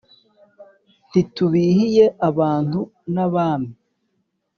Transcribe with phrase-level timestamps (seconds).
[1.09, 2.79] ntitubihiye abantu
[3.13, 3.71] n’abami,